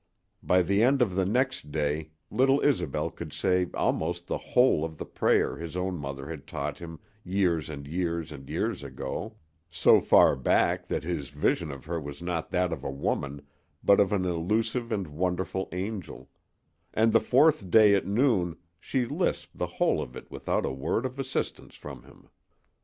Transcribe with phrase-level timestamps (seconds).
[0.41, 4.97] By the end of the next day little Isobel could say almost the whole of
[4.97, 9.35] the prayer his own mother had taught him years and years and years ago,
[9.69, 13.43] so far back that his vision of her was not that of a woman,
[13.83, 16.31] but of an elusive and wonderful angel;
[16.95, 21.05] and the fourth day at noon she lisped the whole of it without a word
[21.05, 22.27] of assistance from him.